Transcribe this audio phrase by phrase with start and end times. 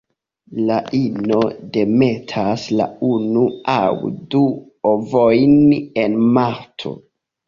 [0.67, 1.41] La ino
[1.75, 3.91] demetas la unu aŭ
[4.31, 4.41] du
[4.93, 5.53] ovojn
[6.05, 6.95] en marto.